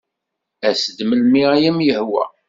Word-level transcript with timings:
As-d 0.69 0.99
melmi 1.09 1.43
ay 1.55 1.63
am-yehwa. 1.69 2.23